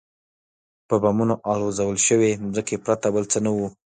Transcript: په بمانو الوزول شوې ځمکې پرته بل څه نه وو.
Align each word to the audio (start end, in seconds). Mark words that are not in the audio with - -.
په 0.87 0.95
بمانو 1.03 1.35
الوزول 1.51 1.97
شوې 2.07 2.29
ځمکې 2.53 2.75
پرته 2.85 3.07
بل 3.15 3.23
څه 3.31 3.37
نه 3.45 3.51
وو. 3.55 3.67